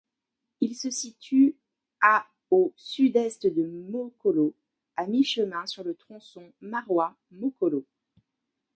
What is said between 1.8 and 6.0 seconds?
à au Sud-Est de Mokolo, à mi-chemin sur le